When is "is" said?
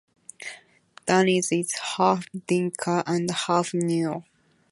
1.51-1.73